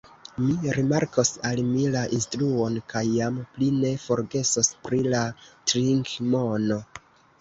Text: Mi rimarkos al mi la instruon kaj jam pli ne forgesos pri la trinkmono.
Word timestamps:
Mi 0.43 0.69
rimarkos 0.75 1.31
al 1.49 1.59
mi 1.67 1.83
la 1.95 2.01
instruon 2.19 2.79
kaj 2.93 3.03
jam 3.17 3.37
pli 3.59 3.69
ne 3.83 3.93
forgesos 4.07 4.73
pri 4.87 5.03
la 5.17 5.23
trinkmono. 5.53 6.81